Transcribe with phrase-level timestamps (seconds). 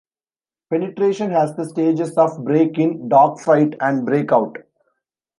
[0.71, 4.57] Penetration has the stages of break in, dog fight and break-out.